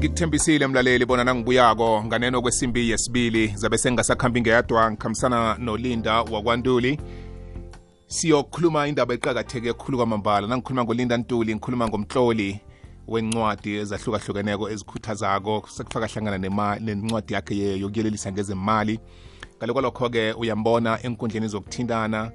ngikuthembisile 0.00 0.66
mlaleli 0.66 1.06
bona 1.06 1.24
nangibuyako 1.24 2.04
nganeno 2.04 2.42
kwesimbi 2.42 2.90
yesibili. 2.90 3.46
Zabe 3.46 3.78
sengingasakhambi 3.78 4.40
ngeyadwa 4.40 4.90
ngikhambisana 4.90 5.56
nolinda 5.58 6.22
wakwantuli. 6.22 7.00
Siyokhuluma 8.06 8.88
indaba 8.88 9.14
eqakatheke 9.14 9.72
khulu 9.72 9.98
kwamambala. 9.98 10.46
Nangikhuluma 10.46 10.84
ngolinda 10.84 11.16
ntuli 11.16 11.54
ngikhuluma 11.54 11.88
ngomhloli 11.88 12.60
wencwadi 13.08 13.76
ezahlukahlukeneko 13.76 14.70
ezikhuthazako. 14.70 15.64
Sekufaka 15.68 16.06
hlangana 16.06 16.38
nencwadi 16.80 17.34
yakhe 17.34 17.78
yokuyelelisa 17.78 18.32
ngezemali. 18.32 19.00
Ngale 19.58 19.72
kwalokho-ke 19.72 20.32
uyambona 20.32 21.02
enkundleni 21.02 21.48
zokuthintana 21.48 22.32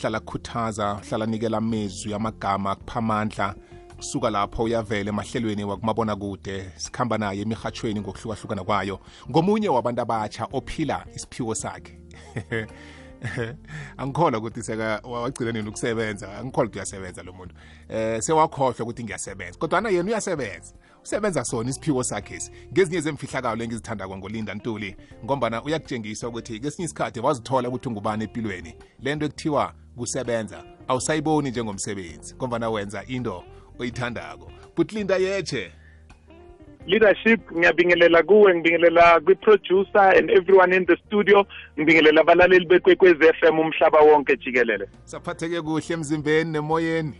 hlala 0.00 0.20
khuthaza 0.20 1.00
hlala 1.08 1.26
nikela 1.26 1.58
amezwi 1.58 2.14
amagama 2.14 2.70
akupha 2.70 2.98
amandla. 2.98 3.54
Kusuka 3.96 4.30
lapho 4.30 4.62
uyavela 4.62 5.08
emahlelweni 5.08 5.64
wakumabona 5.64 6.16
kude 6.16 6.70
sikhamba 6.76 7.18
naye 7.18 7.40
emihatshweni 7.40 8.00
ngokuhlukahlukana 8.00 8.64
kwayo. 8.64 9.00
Ngomunye 9.30 9.68
wabantu 9.68 10.02
abatsha 10.02 10.48
ophila 10.52 11.06
isiphiwo 11.14 11.54
sakhe. 11.54 11.98
Angikholwa 13.96 14.38
ukuthi 14.38 14.62
seka 14.62 15.00
wagcina 15.04 15.52
nini 15.52 15.68
ukusebenza? 15.68 16.38
Angikholwa 16.38 16.66
ukuthi 16.66 16.78
uyasebenza 16.78 17.22
lo 17.22 17.32
muntu. 17.32 17.54
Eh 17.88 18.22
sewakhohlwa 18.22 18.80
ukuthi 18.80 19.04
ngiyasebenza. 19.04 19.58
Kodwa 19.58 19.90
yena 19.90 20.08
uyasebenza. 20.08 20.74
Usebenza 21.06 21.44
sona 21.44 21.70
isiphiwo 21.70 22.02
sakhesi 22.02 22.50
ngezinye 22.72 23.00
zemfihlakalo 23.00 23.64
engizithandako 23.64 24.16
ngolinda 24.16 24.54
ntuli 24.54 24.96
ngombana 25.24 25.62
uyakutshengisa 25.62 26.28
ukuthi 26.28 26.60
kesinye 26.60 26.84
isikhathi 26.86 27.20
wazithola 27.20 27.68
ukuthi 27.68 27.88
ungubani 27.88 28.24
empilweni 28.24 28.74
le 29.00 29.14
nto 29.14 29.26
ekuthiwa 29.26 29.74
kusebenza 29.96 30.64
awusayiboni 30.88 31.50
njengomsebenzi 31.50 32.34
ngombana 32.34 32.70
wenza 32.70 33.04
into 33.04 33.44
oyithandako. 33.78 34.50
But 34.76 34.92
linda 34.92 35.16
yeche 35.16 35.72
leadership 36.86 37.40
ngiyabingelela 37.52 38.22
kuwe 38.22 38.54
ngibingelela 38.54 39.20
kwi-producer 39.20 40.16
and 40.18 40.30
everyone 40.30 40.76
in 40.76 40.86
the 40.86 40.96
studio 41.06 41.46
ngibingelela 41.78 42.20
abalaleli 42.20 42.66
bekwekwez 42.66 43.16
FM 43.40 43.58
umhlaba 43.58 43.98
wonke 43.98 44.36
jikelele. 44.36 44.88
Saphatheke 45.04 45.62
kuhle 45.62 45.94
emzimbeni 45.94 46.50
nemoyeni. 46.50 47.14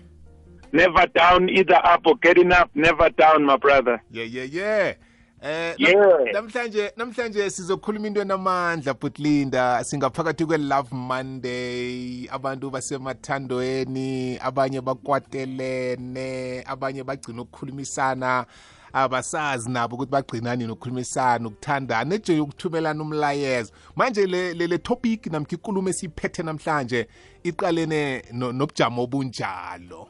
Never 0.72 1.06
down 1.14 1.48
either 1.48 1.80
up 1.94 2.06
or 2.06 2.16
getting 2.22 2.52
up 2.52 2.70
never 2.74 3.10
down 3.10 3.44
my 3.44 3.56
brother. 3.56 4.00
Yeah 4.10 4.34
yeah 4.34 4.54
yeah 4.54 4.94
Eh 5.42 5.74
Yeah. 5.78 6.32
namhlanje 6.32 6.92
namhlanje 6.96 7.50
sizokhuluma 7.50 8.06
into 8.06 8.20
enamandla 8.20 8.94
Butlinda. 8.94 9.84
Singaphakathi 9.84 10.46
kwe 10.46 10.58
Love 10.58 10.88
Monday 10.92 12.26
abantu 12.32 12.70
basemathandweni 12.70 14.38
abanye 14.40 14.80
bakwatelene 14.80 16.64
abanye 16.66 17.04
bagcina 17.04 17.42
ukukhulumisana. 17.42 18.46
Abasazi 18.92 19.70
nabo 19.70 19.94
ukuthi 19.96 20.10
bagcina 20.10 20.56
nini 20.56 20.72
ukukhulumisana 20.72 21.48
ukuthandana 21.48 22.14
eje 22.14 22.40
ukuthumelana 22.40 23.02
umlayezo. 23.02 23.72
Manje 23.96 24.26
le 24.26 24.54
le, 24.54 24.66
le 24.66 24.78
topic 24.78 25.26
namkha 25.26 25.54
ikulumo 25.56 25.88
esiphethe 25.90 26.42
namhlanje 26.42 27.06
iqalene 27.44 28.22
no- 28.32 28.52
nobujamo 28.52 29.02
obunjalo. 29.02 30.08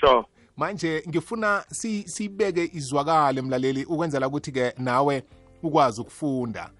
Sure. 0.00 0.24
Manje 0.56 1.04
ngifuna 1.08 1.64
si- 1.72 2.08
sibeke 2.08 2.70
izwakale 2.72 3.42
mlaleli 3.42 3.84
ukwenzela 3.84 4.28
ukuthi-ke 4.28 4.74
nawe 4.78 5.22
ukwazi 5.62 6.00
ukufunda. 6.00 6.70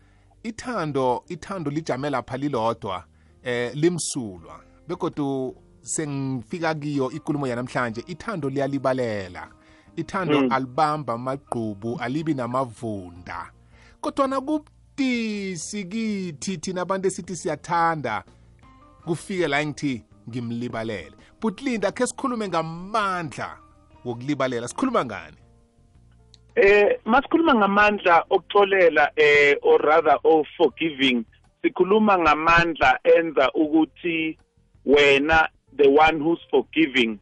Ithando 0.43 1.25
ithando 1.29 1.71
lijame 1.71 2.11
lapha 2.11 2.37
lilodwa 2.37 3.05
eh 3.43 3.75
limsulwa. 3.75 4.61
Begodu 4.89 5.57
sengifika 5.83 6.75
kiyo 6.75 7.11
ikulumo 7.11 7.47
yanamhlanje 7.47 8.05
ithando 8.07 8.49
liyalibalela. 8.51 9.49
Ithando 9.97 10.41
Mm. 10.43 10.53
alibamba 10.53 11.13
amagqubu 11.15 11.97
alibi 12.01 12.35
namavunda. 12.35 13.51
Kodwana 14.01 14.41
kubudisi 14.41 15.85
kithi 15.85 16.59
thina 16.59 16.81
abantu 16.83 17.09
esithi 17.09 17.37
siyathanda 17.37 18.25
kufike 19.05 19.49
la 19.49 19.67
ngithi 19.67 20.05
ngimlibalele. 20.29 21.13
But 21.43 21.61
linda 21.63 21.93
khe 21.93 22.07
sikhulume 22.07 22.49
ngamandla 22.49 23.59
wokulibalela. 24.05 24.69
Sikhuluma 24.69 25.05
ngani? 25.05 25.37
Eh 26.57 26.99
masikhuluma 27.05 27.55
ngamandla 27.55 28.25
okuxolela 28.31 29.11
eh 29.17 29.57
or 29.63 29.79
rather 29.81 30.19
of 30.25 30.47
forgiving. 30.57 31.25
Sikhuluma 31.63 32.19
ngamandla 32.19 32.99
enza 33.05 33.51
ukuthi 33.55 34.39
wena 34.87 35.49
the 35.77 35.89
one 35.89 36.21
who's 36.21 36.41
forgiving 36.51 37.19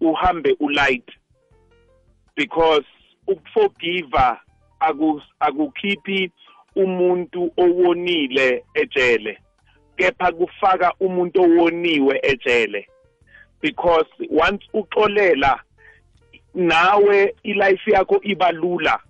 uhambe 0.00 0.56
ulight. 0.60 1.08
Because 2.36 2.86
ukuforgiva 3.28 4.40
aku- 4.80 5.22
akukhiphi 5.40 6.30
umuntu 6.76 7.52
owonile 7.56 8.64
ejele 8.74 9.38
kepha 9.96 10.32
kufaka 10.32 10.92
umuntu 11.00 11.42
owoniwe 11.42 12.20
ejele. 12.22 12.88
Because 13.60 14.06
once 14.30 14.64
uxolela 14.74 15.60
nawe 16.54 17.34
ilife 17.42 17.90
yakho 17.90 18.20
iba 18.22 18.52
lula 18.52 19.00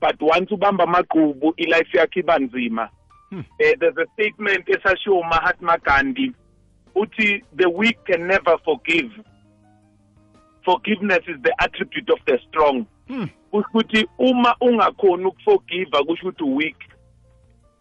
but 0.00 0.16
once 0.20 0.54
ubamba 0.54 0.84
amagqubu 0.84 1.54
ilife 1.56 1.98
yakho 1.98 2.20
iba 2.20 2.38
nzima. 2.38 2.88
Hmm. 3.30 3.44
eh, 3.58 3.74
there's 3.80 3.96
a 3.96 4.06
statement 4.14 4.68
esashiwo 4.68 5.22
Mahatma 5.22 5.78
Gandhi 5.78 6.32
uthi 6.96 7.42
the 7.54 7.68
weak 7.68 7.98
can 8.06 8.26
never 8.26 8.56
forgive. 8.64 9.10
Forgiveness 10.64 11.22
is 11.28 11.36
the 11.42 11.54
attribute 11.60 12.10
of 12.10 12.18
the 12.26 12.38
strong. 12.48 12.86
Hmm. 13.08 13.24
kusho 13.52 13.68
ukuthi 13.68 14.06
uma 14.18 14.56
ungakhoni 14.60 15.24
ukuforgiva 15.24 16.04
kusho 16.04 16.28
ukuthi 16.28 16.56
weak. 16.56 16.76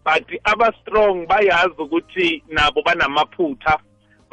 But 0.04 0.30
aba 0.44 0.74
strong 0.82 1.28
bayazi 1.28 1.76
ukuthi 1.78 2.44
nabo 2.50 2.82
banamaphutha. 2.84 3.80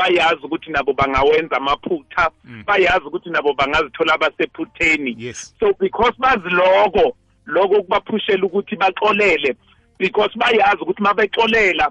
Bayazi 0.03 0.43
ukuthi 0.47 0.71
nabo 0.71 0.93
bangawenza 0.93 1.57
amaphutha 1.57 2.31
Mm. 2.45 2.63
bayazi 2.67 3.05
ukuthi 3.07 3.31
nabo 3.31 3.53
bangazithola 3.55 4.19
basephutheni 4.19 5.17
yes 5.19 5.55
so 5.61 5.73
because 5.81 6.13
bazi 6.19 6.49
lokho 6.51 7.17
lokho 7.47 7.83
kubaphushela 7.83 8.47
ukuthi 8.47 8.77
baxolele 8.77 9.57
because 9.99 10.33
bayazi 10.39 10.83
ukuthi 10.83 11.03
mabexolela 11.03 11.91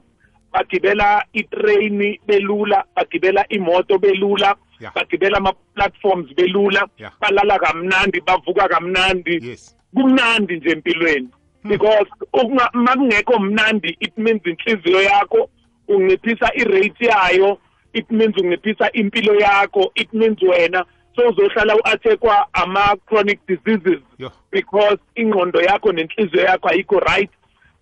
bagibela 0.51 1.25
itrain 1.33 2.17
belula 2.27 2.83
bagibela 2.95 3.45
imoto 3.49 3.97
belula 3.97 4.55
Yeah. 4.81 4.93
bagibela 4.95 5.37
ama-platforms 5.37 6.33
belula 6.35 6.87
Yeah. 6.97 7.13
balala 7.21 7.59
kamnandi 7.59 8.21
bavuka 8.21 8.67
kamnandi 8.67 9.39
yes 9.49 9.77
kumnandi 9.95 10.55
nje 10.57 10.69
empilweni 10.71 11.29
because 11.63 12.09
ukunga- 12.33 12.69
makungekho 12.73 13.39
mnandi 13.39 13.97
it 13.99 14.17
means 14.17 14.41
inhliziyo 14.45 15.01
yakho 15.01 15.49
unciphisa 15.87 16.51
irate 16.55 17.05
yayo 17.05 17.57
it 17.93 18.11
means 18.11 18.35
unciphisa 18.37 18.91
impilo 18.93 19.35
yakho 19.39 19.91
it 19.95 20.13
means 20.13 20.41
wena. 20.41 20.85
So 21.15 21.29
uzohlala 21.29 21.75
u-attackwa 21.75 22.47
ama-chronic 22.53 23.39
diseases 23.47 23.99
yo. 24.17 24.31
because 24.51 24.97
ingqondo 25.15 25.61
yakho 25.61 25.91
nenhliziyo 25.91 26.45
yakho 26.45 26.69
ayikho 26.69 26.99
right. 26.99 27.29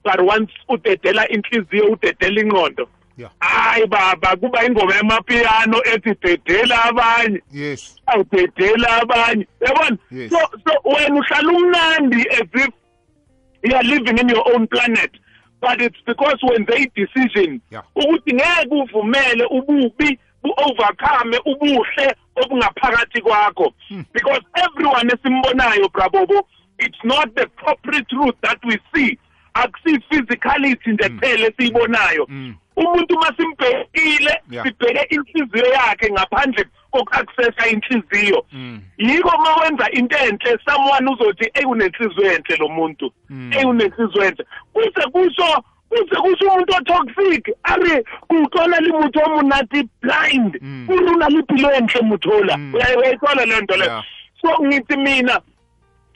But 0.03 0.21
once 0.21 0.51
udedela 0.69 1.27
inhliziyo 1.27 1.91
udedela 1.91 2.41
ingqondo. 2.41 2.87
Yeah 3.17 3.31
hayi 3.39 3.87
baba 3.87 4.35
kuba 4.35 4.65
ingoma 4.65 4.95
yamapiyano 4.95 5.81
ethi 5.93 6.15
dedela 6.21 6.83
abanye. 6.83 7.41
Yes. 7.51 7.95
Awudedela 8.07 9.01
abanye. 9.01 9.47
Yabona? 9.61 9.97
So 10.29 10.39
so 10.65 10.73
wena 10.85 11.15
uhlala 11.15 11.53
umnandi 11.53 12.21
as 12.31 12.49
if 12.53 12.73
you 13.63 13.75
are 13.75 13.83
living 13.83 14.17
in 14.17 14.29
your 14.29 14.55
own 14.55 14.67
planet. 14.67 15.11
But 15.61 15.81
it's 15.81 15.97
because 16.05 16.37
wenze 16.43 16.73
i-decision 16.77 17.61
ukuthi 17.95 18.33
ngeke 18.33 18.75
uvumele 18.75 19.45
ububi 19.45 20.19
bu-overcome 20.43 21.37
ubuhle 21.45 22.15
obungaphakathi 22.35 23.21
kwakho. 23.21 23.73
Hmm. 23.89 24.03
because 24.13 24.41
everyone 24.55 25.09
esimbonayo 25.13 25.89
brabobo 25.89 26.47
it's 26.79 27.03
not 27.03 27.35
the 27.35 27.45
corporate 27.63 28.07
truth 28.07 28.35
that 28.41 28.57
we 28.65 28.79
see. 28.95 29.17
Akusi-physicality 29.53 30.91
nje 30.91 31.09
kuphela 31.09 31.47
esiyibonayo. 31.47 32.25
Mm. 32.29 32.55
Umuntu 32.79 33.13
masimbhekile 33.19 34.33
sibheke 34.63 35.15
inhliziyo 35.15 35.65
yakhe 35.73 36.11
ngaphandle 36.11 36.65
koku-accessa 36.91 37.67
inhliziyo. 37.69 38.45
Mm. 38.51 38.81
yiko 38.97 39.29
uma 39.37 39.55
wenza 39.61 39.91
into 39.91 40.17
enhle 40.17 40.57
someone 40.65 41.11
uzothi 41.11 41.45
eyi 41.53 41.65
unenhliziyo 41.65 42.31
enhle 42.33 42.55
lo 42.59 42.67
muntu. 42.69 43.11
Mm. 43.29 43.51
eyi 43.53 43.65
unenhliziyo 43.65 44.23
enhle. 44.25 44.45
Kuze 44.73 45.01
kusho 45.13 45.63
kuze 45.89 46.15
kusho 46.15 46.45
umuntu 46.47 46.73
otoxic 46.77 47.43
ari 47.63 48.03
kuxola 48.27 48.77
limuthi 48.79 49.19
omunati 49.25 49.89
blind. 50.01 50.57
Mm. 50.61 50.85
kuruna 50.87 51.29
liphilo 51.29 51.71
enhle 51.71 52.01
muthola. 52.01 52.53
Uyayi- 52.73 52.97
uyayithola 52.97 53.45
leyo 53.45 53.61
nto 53.61 53.75
leyo 53.75 54.03
so 54.41 54.63
ngithi 54.63 54.97
mina 54.97 55.41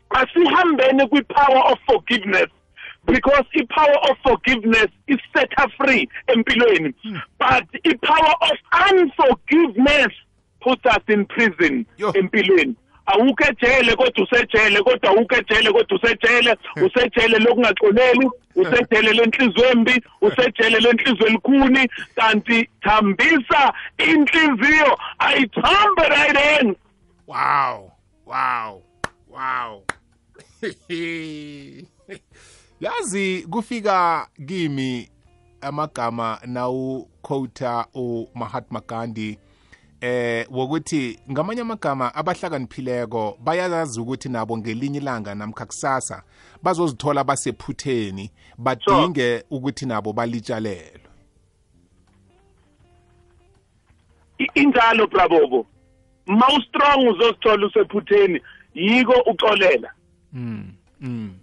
asihambeni 0.09 1.07
kwi-power 1.07 1.63
of 1.71 1.79
forgiveness. 1.85 2.47
Because 3.05 3.43
i-power 3.55 3.97
of 4.09 4.17
forgiveness 4.23 4.87
is 5.07 5.19
set 5.35 5.49
her 5.57 5.67
free 5.77 6.07
empilweni. 6.29 6.93
But 7.37 7.65
i-power 7.85 8.33
of 8.41 8.57
unforgiveness 8.89 10.13
puts 10.61 10.85
us 10.85 11.03
in 11.07 11.25
prison 11.25 11.85
empilweni. 11.97 12.75
Awukho 13.05 13.43
ejele 13.43 13.95
kodwa 13.95 14.23
usejele 14.23 14.81
kodwa 14.81 15.09
awukho 15.09 15.35
ejele 15.35 15.71
kodwa 15.71 15.97
usejele. 15.97 16.55
Usejele 16.75 17.39
lokungaxoleli 17.39 18.29
usejele 18.55 19.13
lenhliziyo 19.13 19.71
embi 19.71 20.03
usejele 20.21 20.79
lenhliziyo 20.79 21.27
elikhuni. 21.27 21.89
Kanti 22.15 22.69
thambisa 22.81 23.73
inhliziyo 23.97 24.99
ayithambe 25.19 26.09
right 26.09 26.61
in 26.61 26.75
wow 27.27 27.91
wow 28.25 28.81
wow. 29.29 29.83
yazi 32.83 33.47
kufika 33.49 34.27
kimi 34.47 35.09
amagama 35.61 36.39
nawu 36.45 37.07
quota 37.21 37.87
uMahatma 37.93 38.81
Gandhi 38.87 39.37
eh 40.01 40.47
wokuthi 40.51 41.19
ngamanye 41.31 41.61
amagama 41.61 42.15
abahlakaniphileko 42.15 43.37
bayazi 43.43 43.99
ukuthi 43.99 44.29
nabo 44.29 44.57
ngelinye 44.57 44.97
ilanga 44.99 45.35
namkhakusasa 45.35 46.23
bazozithola 46.63 47.23
basephutheni 47.23 48.31
badinge 48.57 49.43
ukuthi 49.49 49.85
nabo 49.85 50.13
balitshalelwe 50.13 50.99
injalo 54.55 55.07
brabobo 55.07 55.65
mawustrong 56.25 57.09
uzozithola 57.09 57.67
usephutheni 57.67 58.41
yiko 58.73 59.13
uxolela. 59.31 59.93
Mm 60.33 60.73
mm 61.01 61.42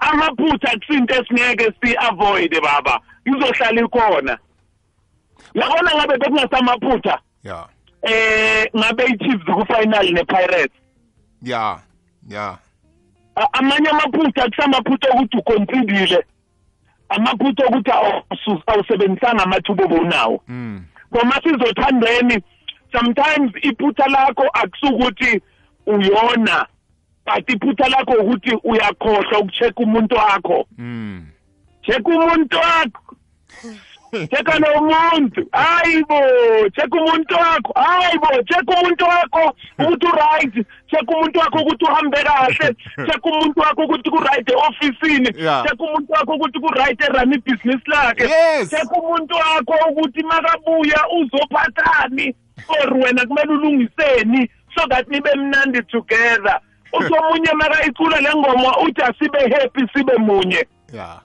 amaphutha 0.00 0.70
kusinto 0.78 1.14
esingeke 1.14 1.72
si-avoid 1.82 2.60
baba. 2.62 3.00
Izohlala 3.24 3.80
ikhona. 3.80 4.38
Yabona 5.54 5.90
ngabe 5.96 6.18
bekungasamaphutha. 6.18 7.18
Yeah 7.44 7.66
eh 8.02 8.64
ngabe 8.76 9.04
i-chiefs 9.04 9.44
ku-final 9.44 10.12
ne-pirates. 10.12 10.76
Yeah 11.42 11.78
yeah 12.28 12.56
A- 13.36 13.52
amanye 13.52 13.88
amaphutha 13.88 14.48
kusamaphutha 14.48 15.08
okuthi 15.12 15.36
ukontribile 15.36 16.24
amaphutha 17.08 17.64
awusu- 17.66 18.62
awusebenzisanga 18.66 19.42
amathuba 19.44 19.84
obunawo 19.84 20.42
mm. 20.48 20.84
Ngoma 21.14 21.40
sizothandeni 21.42 22.42
sometimes 22.92 23.52
iphutha 23.62 24.06
lakho 24.06 24.44
akusukuthi 24.52 25.40
uyona. 25.86 26.66
But 27.26 27.48
iphutha 27.48 27.88
lakho 27.88 28.12
ukuthi 28.12 28.58
uyakhohlwa 28.64 29.38
ukucheck 29.38 29.80
umuntu 29.80 30.14
wakho. 30.16 30.66
Mm 30.78 31.26
check 31.82 32.08
umuntu 32.08 32.56
wakho. 32.56 33.16
Checka 34.10 34.58
lo 34.58 34.80
muntu 34.80 35.46
hayibo 35.52 36.18
check 36.74 36.92
umuntu 36.92 37.34
wakho. 37.34 37.72
Hayibo 37.74 38.42
check 38.48 38.68
umuntu 38.68 39.04
wakho 39.04 39.54
ukuthi 39.78 40.06
u-right. 40.06 40.66
Check 40.90 41.10
umuntu 41.10 41.38
wakho 41.38 41.58
ukuthi 41.58 41.84
uhambe 41.84 42.22
kahle. 42.22 42.76
Check 43.06 43.26
umuntu 43.26 43.60
wakho 43.60 43.82
ukuthi 43.82 44.10
ku-right 44.10 44.50
e-ofisini. 44.50 45.32
Check 45.32 45.80
umuntu 45.80 46.12
wakho 46.12 46.34
ukuthi 46.34 46.58
ku-right 46.60 47.00
erun 47.00 47.32
ibhizinisi 47.32 47.86
lakhe. 47.86 48.28
Check 48.70 48.92
umuntu 48.92 49.34
wakho 49.34 49.74
ukuthi 49.90 50.22
makabuya 50.22 51.00
uzophathani. 51.18 52.34
Or 52.68 52.94
wena 52.94 53.26
kumele 53.26 53.52
ulungiseni 53.52 54.50
so 54.76 54.86
that 54.88 55.08
nibe 55.08 55.34
mnandi 55.34 55.82
together. 55.82 56.60
Uthi 56.92 57.14
omunye 57.14 57.52
makayicula 57.52 58.20
le 58.20 58.30
ngoma 58.36 58.78
uthi 58.78 59.02
asibe 59.02 59.38
happy 59.38 59.88
sibe 59.94 60.16
munye. 60.18 60.66
Yeah 60.92 61.20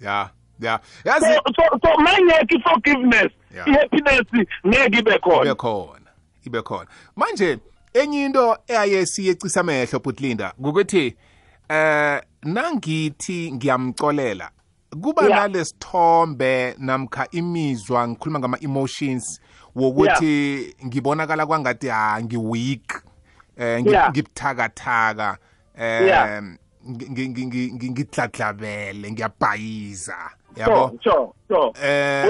yeah 0.00 0.28
yeah 0.60 0.80
yazi 1.04 1.34
so 1.56 1.62
so 1.82 1.96
mangeke 1.98 2.54
i-forgiveness 2.54 3.32
Yeah. 3.54 3.68
i-happiness 3.68 4.46
ngeke 4.66 4.98
ibe 4.98 5.18
khona. 5.18 5.50
Ibe 5.50 5.54
khona 5.54 6.10
ibe 6.46 6.62
khona. 6.62 6.86
Manje 7.16 7.58
enye 7.94 8.24
into 8.24 8.56
eyaye 8.68 9.06
siyecisa 9.06 9.60
amehlo 9.60 9.98
butlinda 9.98 10.52
ukuthi 10.58 11.16
eh 11.68 12.20
nangithi 12.42 13.52
ngiyamcolela 13.52 14.50
kuba 15.02 15.22
Yeah. 15.22 15.40
nalesithombe 15.40 16.74
namkha 16.78 17.28
imizwa 17.30 18.08
ngikhuluma 18.08 18.38
ngama 18.38 18.58
emotions 18.60 19.40
wokuthi 19.74 20.76
ngibonakala 20.86 21.46
kwangathi 21.46 21.88
ha 21.88 22.22
ngiweak 22.22 22.99
eh 23.60 23.82
ngibuthakathaka 24.12 25.38
eh 25.78 26.00
ngi- 26.88 27.08
ngi- 27.10 27.28
ngi- 27.28 27.46
ngi- 27.46 27.72
ngi- 27.76 27.90
ngidladlabele 27.90 29.10
ngiyabhayiza 29.12 30.16
yabo? 30.56 30.90
Eh 31.82 32.24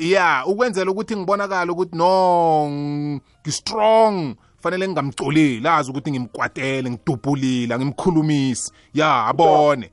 yeah 0.00 0.48
ukwenzela 0.48 0.90
ukuthi 0.90 1.16
ngibonakala 1.16 1.72
ukuthi 1.72 1.96
no 1.96 2.68
ng- 2.70 3.20
ngi-strong 3.42 4.34
fanele 4.62 4.88
ngingamcoleli 4.88 5.68
azi 5.68 5.90
ukuthi 5.90 6.10
ngimkwatele 6.10 6.90
ngidubhulile 6.90 7.78
ngimkhulumisi 7.78 8.72
ya 8.94 9.26
abone. 9.26 9.90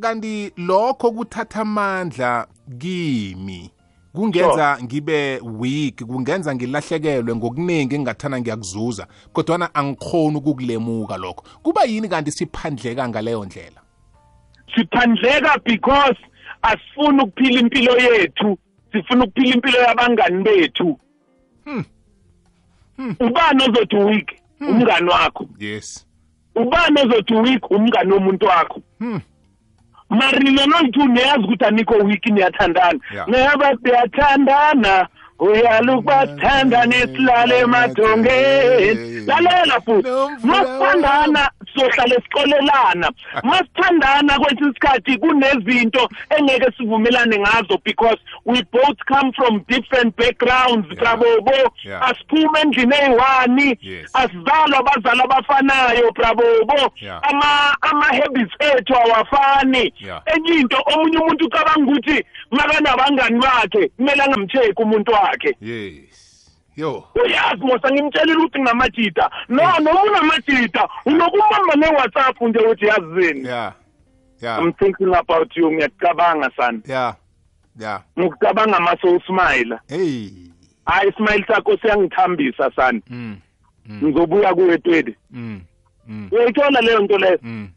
Kanti 0.00 0.52
lokho 0.56 1.12
kuthatha 1.12 1.60
amandla 1.60 2.46
kimi. 2.78 3.70
Kungenza 4.14 4.78
ngibe 4.82 5.40
weak 5.42 6.04
kungenza 6.04 6.54
ngilahlekelwe 6.54 7.36
ngokuningi 7.36 7.94
engingathana 7.94 8.40
ngiyakuzuza 8.40 9.06
kodwana 9.32 9.74
angikhoni 9.74 10.36
ukukulemuka 10.36 11.16
lokho. 11.16 11.44
Kuba 11.62 11.84
yini 11.84 12.08
kanti 12.08 12.30
siphandleka 12.30 13.08
ngaleyo 13.08 13.44
ndlela? 13.44 13.80
Siphandleka 14.74 15.58
because 15.64 16.18
asifuni 16.62 17.22
ukuphila 17.22 17.60
impilo 17.60 17.96
yethu 17.98 18.58
sifuna 18.92 19.24
ukuphila 19.24 19.54
impilo 19.54 19.78
yabangani 19.78 20.42
bethu. 20.44 20.98
Ubani 23.20 23.62
ozothi 23.62 23.96
weak? 23.96 24.32
Umngani 24.60 25.08
wakho. 25.10 25.46
Yes. 25.58 26.06
Ubani 26.54 27.00
ozothi 27.00 27.34
weak? 27.34 27.70
Umngani 27.70 28.12
womuntu 28.12 28.46
wakho. 28.46 28.82
Hmm. 28.98 29.20
Mari 30.12 30.38
nina 30.44 30.66
noyithi 30.66 31.06
niyazi 31.06 31.44
ukuthi 31.44 31.64
anikho 31.64 31.94
weak 31.94 32.26
niyathandana. 32.26 32.98
Yeah. 33.14 33.28
ngeba 33.28 33.76
siyathandana. 33.82 35.08
Uyaluka 35.38 36.02
basithandane 36.02 37.00
silale 37.00 37.58
emadongeni 37.58 39.26
lalela 39.26 39.80
futhi. 39.84 40.08
Nomvula 40.08 40.38
masithandana 40.44 41.50
sohlala 41.74 42.14
siqolelana 42.14 43.10
masithandana 43.42 44.38
kwesinye 44.38 44.70
isikhathi 44.70 45.18
kunezinto 45.18 46.08
engeke 46.38 46.72
sivumelane 46.76 47.38
ngazo 47.38 47.78
because 47.84 48.18
we 48.44 48.62
both 48.72 48.98
come 49.08 49.32
from 49.32 49.64
different 49.68 50.16
backgrounds 50.16 50.88
brabobo 50.88 51.52
asiphume 52.00 52.60
endlini 52.60 52.94
eyi-one 52.96 53.78
asizalwa 54.12 54.78
abazali 54.78 55.20
abafanayo 55.22 56.12
brabobo 56.12 56.92
ama-habits 57.82 58.54
ethu 58.58 58.94
awafani. 58.96 59.92
Enye 60.34 60.54
into 60.60 60.76
omunye 60.94 61.18
umuntu 61.18 61.46
ucabanga 61.46 61.90
ukuthi 61.90 62.24
makanabangani 62.50 63.38
bakhe 63.40 63.88
kumele 63.88 64.22
angamcheck 64.22 64.80
umuntu 64.80 65.12
wakhe. 65.12 65.56
Yes. 65.60 66.21
Yo. 66.76 67.04
Uyazi 67.24 67.64
mosa 67.64 67.90
ngimtshelile 67.90 68.36
ukuthi 68.38 68.58
nginamajita. 68.58 69.30
No 69.48 69.62
noma 69.80 70.02
unamajita 70.02 70.88
unokumamba 71.06 71.74
ne-whatsapp 71.76 72.40
nje 72.40 72.58
ukuthi 72.58 72.86
yazini 72.86 73.48
yeah 73.48 73.72
yeah 74.40 74.58
i'm 74.62 74.72
thinking 74.72 75.14
about 75.14 75.56
you 75.56 75.72
ngiyakucabanga 75.72 76.50
sana 76.56 76.80
yeah 76.86 77.14
yeah 77.80 78.02
ngikucabanga 78.18 78.80
masowusmile 78.80 79.78
hey. 79.88 80.28
Hayi 80.84 81.08
ismile 81.08 81.44
sakho 81.48 81.76
siyangithambisa 81.76 82.70
sana 82.76 83.00
mm. 83.10 83.36
Mm. 83.86 84.00
Ngizobuya 84.04 84.54
kuwe 84.54 84.78
twedi 84.78 85.16
mm. 85.30 85.60
Mm. 86.08 86.28
Uyayithola 86.32 86.80
leyo 86.80 87.00
nto 87.00 87.18
leyo? 87.18 87.38
Mm. 87.42 87.68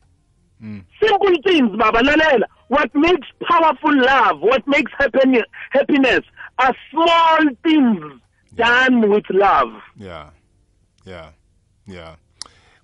Simple 1.00 1.38
things 1.44 1.72
baba 1.78 2.02
lalela. 2.02 2.48
What 2.70 2.96
makes 2.96 3.28
powerful 3.48 3.96
love 3.96 4.42
what 4.42 4.68
makes 4.68 4.92
happiness 5.70 6.24
are 6.58 6.75
small 6.92 7.50
things. 7.64 8.02
Done 8.56 9.08
with 9.10 9.30
love. 9.30 9.74
Yeah. 9.98 10.30
Yeah. 11.06 11.30
Yeah. 11.88 12.16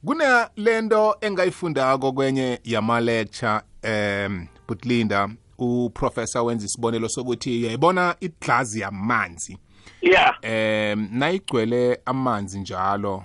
Kuna 0.06 0.50
lento 0.56 1.16
engayifundako 1.22 2.12
kwenye 2.13 2.60
yama 2.63 3.00
lecture 3.01 3.62
em 3.82 4.48
Butlinda 4.68 5.30
uprofessor 5.58 6.42
wenza 6.46 6.66
isibonelo 6.66 7.10
sokuthi 7.10 7.60
uyayibona 7.63 8.16
iglass 8.20 8.75
yamanzi. 8.75 9.58
Yeah. 10.01 10.38
Em 10.42 11.08
nayigcwele 11.12 12.01
amanzi 12.06 12.60
njalo 12.60 13.24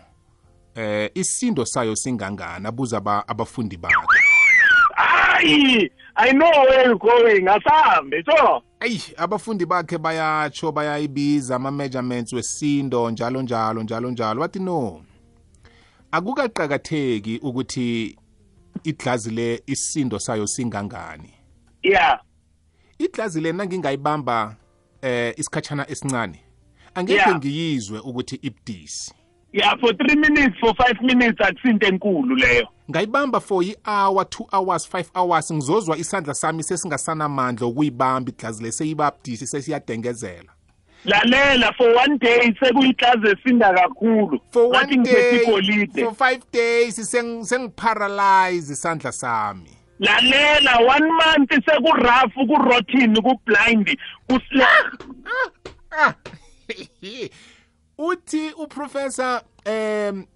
eh 0.74 1.10
isindo 1.14 1.64
sayo 1.66 1.96
singangana 1.96 2.68
abuza 2.68 2.96
aba- 2.98 3.28
abafundi 3.28 3.76
bakhe. 3.76 3.94
Hayi 4.94 5.90
i 6.16 6.32
know 6.32 6.50
where 6.50 6.84
you're 6.84 6.98
going. 6.98 7.48
Asahambe 7.48 8.24
so. 8.24 8.62
Ayi 8.80 9.02
abafundi 9.16 9.66
bakhe 9.66 9.98
bayatsho 9.98 10.72
bayayibiza 10.72 11.56
ama-measurements 11.56 12.32
wesindo 12.32 13.10
njalo 13.10 13.42
njalo 13.42 13.82
njalo 13.82 14.10
njalo. 14.10 14.40
Bathi 14.40 14.58
no 14.58 15.02
akukaqakatheki 16.10 17.38
ukuthi 17.42 18.16
iglazi 18.84 19.30
le 19.30 19.62
isindo 19.66 20.18
sayo 20.18 20.46
singangani. 20.46 21.34
Yeah 21.82 22.20
iglazi 22.98 23.40
le 23.40 23.52
nangingayibamba 23.52 24.56
eh 25.02 25.34
isikhatshana 25.36 25.90
esincane 25.90 26.40
angeke 26.94 27.18
Yeah. 27.18 27.36
ngiyizwe 27.36 27.98
ukuthi 28.00 28.36
ibudisi. 28.42 29.14
Ya 29.52 29.76
for 29.80 29.92
3 29.92 30.16
minutes 30.16 30.58
for 30.60 30.70
5 30.74 31.02
minutes 31.02 31.40
akusinto 31.40 31.86
enkulu 31.86 32.34
leyo. 32.36 32.68
Ngayibamba 32.90 33.40
for 33.40 33.62
i-hour 33.64 34.24
2 34.24 34.46
hours 34.52 34.88
5 34.94 35.04
hours 35.14 35.52
ngizozwa 35.52 35.96
isandla 35.98 36.34
sami 36.34 36.62
sesingasanamandla 36.62 37.66
okuyibamba 37.66 38.30
iglazi 38.30 38.62
leseyibabdisi 38.64 39.46
sesiyadengezela. 39.46 40.52
Lalela 41.04 41.72
for 41.76 41.88
one 41.96 42.18
day 42.18 42.54
sekuyiclaze 42.60 43.28
esinda 43.32 43.74
kakhulu. 43.74 44.40
For 44.50 44.68
one 44.70 45.02
day 45.02 45.44
for 46.04 46.14
five 46.14 46.42
days 46.52 46.96
seng- 47.10 47.44
sengiparalyze 47.44 48.72
isandla 48.72 49.12
sami. 49.12 49.70
Lalela 50.00 50.78
one 50.86 51.08
month 51.12 51.50
sekurafu 51.50 52.46
kurotin 52.46 53.16
kublind 53.22 53.96
kuslack 54.28 55.04
ah. 55.98 56.14
uthi 57.98 58.52
uprofessor 58.52 59.42
em 59.64 60.26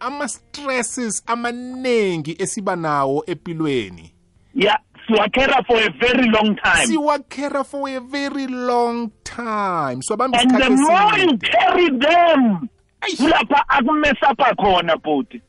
ama 0.00 0.28
stresses 0.28 1.22
amaningi 1.26 2.36
esiba 2.38 2.76
nawo 2.76 3.24
empilweni. 3.26 4.14
Yeah 4.54 4.78
siwakhera 5.08 5.64
for 5.66 5.80
a 5.80 5.90
very 5.90 6.28
long 6.30 6.56
time. 6.56 6.86
Siwakhera 6.86 7.64
for 7.64 7.88
a 7.88 8.00
very 8.00 8.46
long 8.46 9.10
time. 9.24 10.02
Swabamba 10.02 10.38
and 10.38 10.50
the 10.50 10.70
more 10.70 11.18
you 11.18 11.38
carry 11.38 11.88
them 11.98 12.68
kulapha 13.16 13.68
akumesapha 13.68 14.54
khona 14.54 14.96
bhuti 14.96 15.42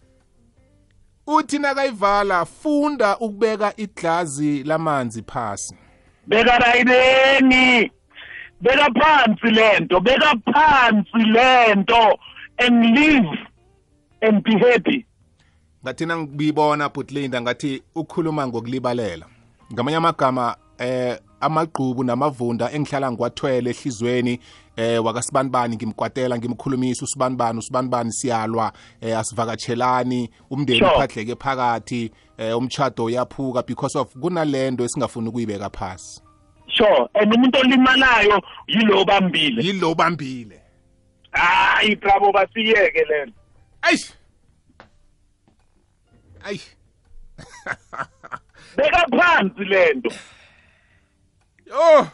uthi 1.28 1.60
nakayivala 1.60 2.46
funda 2.46 3.18
ukubeka 3.18 3.74
iglazi 3.78 4.64
lamanzi 4.64 5.22
phasi. 5.22 5.76
Beka 6.28 6.58
rayideni 6.58 7.92
beka 8.62 8.88
phansi 9.00 9.52
lento 9.52 10.00
beka 10.00 10.34
phansi 10.54 11.18
lento 11.26 12.18
and 12.58 12.86
live 12.98 13.38
and 14.22 14.44
be 14.44 14.52
happy. 14.58 15.06
Ngathina 15.84 16.18
ngibibona 16.18 16.90
butlinda 16.90 17.42
ngathi 17.42 17.82
ukhuluma 17.96 18.48
ngokulibalela. 18.48 19.26
Ngamanye 19.74 19.98
amagama 19.98 20.56
eh 20.78 21.18
amagqubu 21.42 22.04
namavunda 22.04 22.72
engihlala 22.72 23.12
ngiwathwele 23.12 23.70
ehlizweni 23.70 24.40
eh 24.76 25.06
wakasibanibani 25.06 25.76
ngimkwatela 25.76 26.38
ngimkhulumisa 26.38 27.06
usibanibani 27.06 27.60
usibanibani 27.60 28.12
siyalwa 28.14 28.74
eh 29.02 29.18
asivakatshelani 29.20 30.30
umndeni 30.50 30.80
Sure. 30.80 30.92
uphatheke 30.92 31.36
phakathi 31.36 32.12
eh 32.38 32.58
umchado 32.58 33.04
uyaphuka 33.06 33.64
because 33.64 33.98
of 34.00 34.14
kunalento 34.16 34.84
esingafuni 34.86 35.30
ukuyibeka 35.30 35.70
phasi. 35.70 36.22
Sure 36.80 37.10
and 37.20 37.34
umuntu 37.34 37.60
olimalayo 37.60 38.42
yilo 38.68 39.06
bambile 39.06 39.64
yilo 39.64 39.96
bambile 39.96 40.62
hayi 41.32 41.96
bravo 41.96 42.32
basiyeke 42.32 43.04
lento 43.10 43.34
ayish 43.82 44.14
ayi 46.44 46.62
beka 48.78 49.06
phansi 49.12 49.64
lento. 49.66 50.12
Oh 51.74 52.08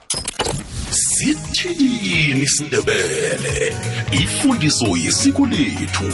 sithini 1.15 2.41
isindebele 2.43 3.75
ifundiso 4.11 4.87
yesiko 4.97 5.45
lethu 5.45 6.09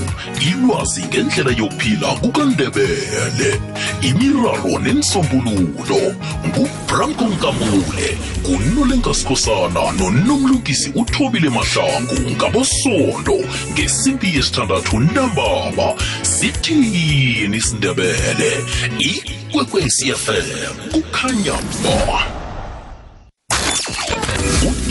ilwazi 0.49 1.03
ngendlela 1.03 1.51
yokuphila 1.51 2.07
kukandebele 2.07 3.61
imiraro 4.01 4.79
nensombululo 4.83 6.01
ngubranko 6.47 7.23
nkamule 7.23 8.17
kunolenkasikhosana 8.43 9.91
nonomlungisi 9.91 10.91
uthobile 10.95 11.49
mahlangu 11.49 12.31
ngabosondo 12.31 13.37
ngesimbi 13.71 14.35
yesithandathu 14.35 14.99
ntambama 14.99 15.87
sithini 16.21 17.57
isindebele 17.57 18.51
ikwekwecfm 18.99 20.75
kukhanya 20.91 21.53
ba 21.83 22.40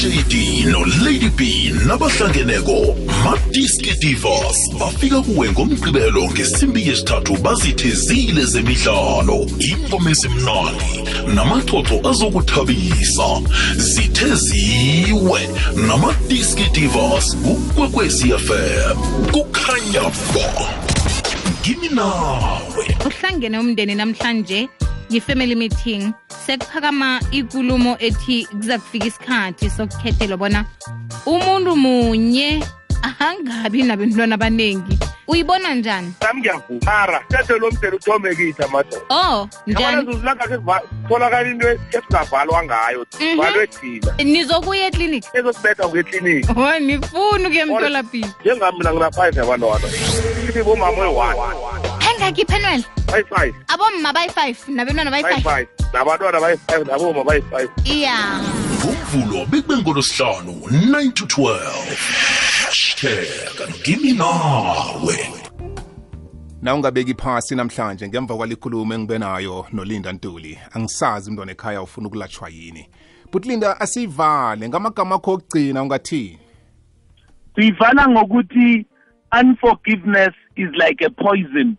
uJD 0.01 0.65
noLady 0.73 1.29
B 1.37 1.73
nabahlangeneko 1.87 2.97
Madiski 3.25 3.93
Divas 4.01 4.57
bafika 4.79 5.23
kuwe 5.23 5.51
ngomgqibelo 5.53 6.31
ngesimbi 6.31 6.89
yesithathu 6.89 7.37
bazithezile 7.37 8.45
zemidlalo 8.45 9.47
ingoma 9.59 10.11
ezimnandi 10.11 10.93
namaxoxo 11.35 12.09
azokuthabisa. 12.11 13.29
Zitheziwe 13.77 15.41
namadiski 15.87 16.65
Divas 16.73 17.37
kukwekwezi 17.37 18.29
FM 18.29 18.97
kukhanya 19.33 20.03
ba 20.33 20.49
kimi 21.63 21.89
nawe. 21.89 22.85
Uhlangene 23.07 23.59
umndeni 23.59 23.95
namhlanje. 23.95 24.69
Yi-family 25.11 25.55
meeting 25.55 26.13
sekuphakama 26.47 27.21
ikulumo 27.31 27.97
ethi 27.99 28.47
kuza 28.47 28.79
kufika 28.79 29.07
isikhathi 29.07 29.71
sokukhethelwa 29.71 30.37
bona 30.37 30.65
umuntu 31.27 31.77
munye 31.77 32.65
angabi 33.19 33.83
nabentwana 33.83 34.35
abaningi 34.35 34.99
uyibona 35.29 35.75
njani? 35.75 36.13
Sami 36.21 36.41
ngiyavuma 36.41 36.81
mara 36.85 37.21
sethe 37.31 37.59
lo 37.59 37.71
mdeni 37.71 37.97
uthome 37.97 38.35
kithi 38.35 38.63
amadoda. 38.63 38.97
Oh 39.11 39.49
njani? 39.67 40.07
Tholakala 41.09 41.51
into 41.51 41.69
esingavalwa 41.69 42.65
ngayo 42.65 43.07
Mhm. 43.21 43.37
valwe 43.39 43.67
thina. 43.67 44.13
Nizokuya 44.25 44.87
eklinikhi? 44.87 45.29
Ezosibetha 45.35 45.89
ngekliniki 45.89 46.49
o 46.57 46.79
nifuni 46.79 47.47
ukuya 47.47 47.63
emtholapilo. 47.63 48.29
njengami 48.45 48.79
mina 48.79 48.93
ngina-five 48.93 49.37
yabantwana. 49.37 49.87
Bomama 50.65 51.03
oyi-one 51.03 51.90
engakhi 52.21 52.43
iphenwela 52.43 52.85
bayi-five 53.07 53.55
abomma 53.69 54.13
bayi-five 54.13 54.57
nabentwana 54.69 55.11
bayi-five 55.11 55.45
bayi-five 55.45 55.69
nabantwana 55.93 56.41
bayi-five 56.41 56.87
naboma 56.87 57.25
bayi-five 57.25 57.71
iya. 57.85 58.41
Ngomvulo 58.81 59.47
bekube 59.47 59.77
ngolosihlanu 59.77 60.53
9 60.53 61.13
to 61.13 61.25
12 61.25 61.57
hashtag 62.65 63.71
ngimi 63.81 64.13
nawe 64.13 65.31
na 66.63 66.75
ungabeki 66.75 67.15
phasi 67.15 67.55
namhlanje 67.55 68.09
ngemva 68.09 68.37
kwalikhulumo 68.37 68.95
engibe 68.95 69.19
nayo 69.19 69.67
nolinda 69.73 70.13
ntuli 70.13 70.59
angisazi 70.73 71.31
umntwana 71.31 71.53
ekhaya 71.53 71.83
ufuna 71.83 72.07
ukulatshwa 72.07 72.49
yini. 72.49 72.89
But 73.33 73.47
linda 73.47 73.81
asiyivale 73.81 74.69
ngamagama 74.69 75.15
akho 75.15 75.33
okugcina 75.33 75.83
ungathini? 75.83 76.39
Siyivala 77.55 78.09
ngokuthi 78.09 78.87
unforgiveness 79.33 80.35
is 80.57 80.69
like 80.75 81.05
a 81.07 81.11
poison. 81.11 81.77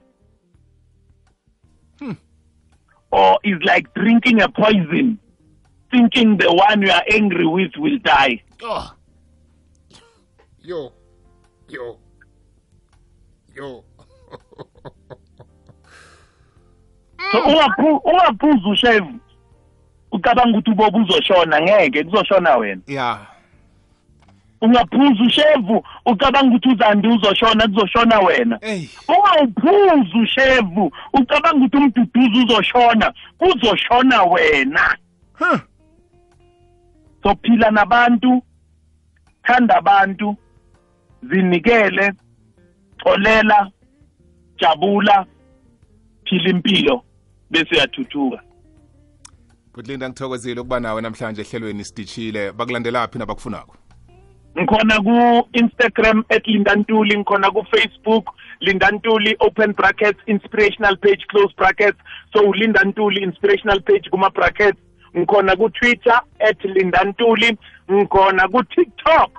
Or 3.12 3.40
is 3.44 3.62
like 3.64 3.94
drinking 3.94 4.42
a 4.42 4.50
poison 4.50 5.18
thinking 5.92 6.38
the 6.38 6.52
one 6.52 6.82
you 6.82 6.90
are 6.90 7.04
angry 7.12 7.46
with 7.46 7.72
will 7.78 8.00
die. 8.00 8.42
Oh. 8.64 8.94
yo. 10.62 10.92
Yo. 11.68 11.98
Yo. 13.56 13.84
So 17.32 17.38
ungaphu- 17.38 18.02
ungaphuzi 18.04 18.70
ushevu. 18.70 19.20
Ucabanga 20.12 20.58
ukuthi 20.58 20.72
ubobe 20.72 20.98
uzoshona 21.00 21.62
ngeke 21.62 22.04
kuzoshona 22.04 22.58
wena. 22.58 22.82
Ya 22.88 23.28
ungaphuza 24.62 25.24
ushevu 25.24 25.84
ucabanga 26.06 26.56
ukuthi 26.56 26.70
uzandi 26.70 27.08
uzoshona 27.08 27.68
kuzoshona 27.68 28.20
wena. 28.20 28.60
Ungawuphuzi 29.08 30.18
ushevu 30.24 30.92
ucabanga 31.14 31.66
ukuthi 31.66 31.78
umduduzi 31.78 32.44
uzoshona 32.46 33.14
kuzoshona 33.38 34.24
wena. 34.24 34.98
Sophila 37.24 37.72
nabantu 37.72 38.44
thanda 39.44 39.76
abantu 39.76 40.36
zinikele 41.24 42.14
xolela 43.04 43.72
jabula 44.60 45.26
phila 46.26 46.50
impilo 46.50 47.04
bese 47.50 47.76
uyathuthuka. 47.76 48.42
But 49.74 49.88
linda 49.88 50.10
ngithokozile 50.10 50.60
ukuba 50.60 50.80
nawe 50.80 51.02
namhlanje 51.02 51.42
ehlelweni 51.42 51.84
sidishile. 51.84 52.52
Bakulandelaphi 52.52 53.18
nabakufunako? 53.20 53.81
Ngikhona 54.58 55.00
ku-instagram 55.00 56.26
at 56.30 56.44
lindantuli 56.48 57.16
ngikhona 57.18 57.52
ku-facebook 57.52 58.36
lindantuli 58.62 59.36
open 59.40 59.72
brackets 59.72 60.20
inspirational 60.28 60.98
page 60.98 61.24
close 61.32 61.54
brackets. 61.56 61.98
So 62.36 62.52
lindantuli 62.52 63.24
inspirational 63.24 63.82
page 63.82 64.10
kuma-brackets 64.12 64.80
ngikhona 65.16 65.56
ku-twitter 65.56 66.20
at 66.40 66.60
lindantuli. 66.64 67.58
Ngikhona 67.92 68.48
ku-tiktok 68.52 69.32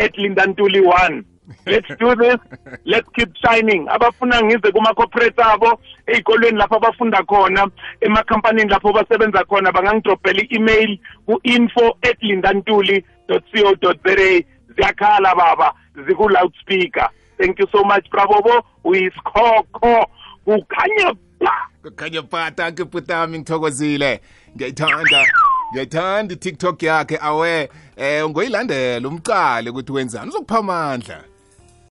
at 0.00 0.16
lindantuli 0.16 0.80
one. 0.80 1.24
Let's 1.66 1.88
do 2.00 2.16
this. 2.16 2.40
Let's 2.84 3.08
keep 3.14 3.28
shining. 3.44 3.86
Abafuna 3.88 4.40
ngize 4.42 4.72
kuma-corporate 4.72 5.42
abo 5.42 5.78
ey'kolweni 6.08 6.58
lapho 6.58 6.76
abafunda 6.76 7.22
khona 7.22 7.68
emakhampanini 8.00 8.70
lapho 8.70 8.92
basebenza 8.92 9.44
khona 9.44 9.72
bangangidrobhela 9.72 10.40
i-email 10.40 10.98
ku-info 11.26 11.96
at 12.02 12.16
lindantuli 12.22 13.04
co 13.28 13.38
za. 13.44 14.44
Ziyakhala 14.76 15.34
baba. 15.34 15.74
Ziku-loudspeaker 16.06 17.08
thank 17.38 17.58
you 17.58 17.66
so 17.72 17.84
much 17.84 18.10
brabobo 18.10 18.64
uyisikhokho. 18.84 20.06
Kukhanya 20.44 21.14
ba 21.40 21.52
kukhanya 21.82 22.22
pata 22.22 22.72
ke 22.72 22.84
putami 22.84 23.38
ngithokozile. 23.38 24.20
Ngiyayithanda. 24.56 25.24
Ngiyayithanda 25.72 26.34
itiktok 26.34 26.82
yakhe. 26.82 27.18
Awe 27.22 27.68
eh 27.96 28.28
ngoyilandela 28.28 29.08
umqale 29.08 29.70
ukuthi 29.70 29.92
wenzani. 29.92 30.28
Uzokupha 30.28 30.58
amandla 30.58 31.24